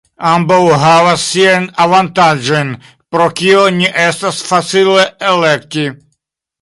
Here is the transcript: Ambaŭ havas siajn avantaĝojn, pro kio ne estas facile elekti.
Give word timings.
Ambaŭ 0.27 0.55
havas 0.83 1.25
siajn 1.33 1.67
avantaĝojn, 1.85 2.71
pro 3.15 3.27
kio 3.41 3.61
ne 3.77 3.93
estas 4.07 4.41
facile 4.49 5.05
elekti. 5.35 5.87